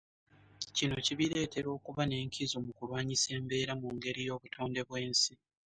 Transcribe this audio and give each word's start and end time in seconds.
Kino 0.75 0.95
kibireetera 1.05 1.67
okuba 1.77 2.01
n’enkizo 2.05 2.55
mu 2.65 2.71
kulwanyisa 2.77 3.27
embeera 3.37 3.73
mu 3.81 3.87
ngeri 3.95 4.21
y’obutonde 4.27 4.79
bw’ensi. 4.87 5.33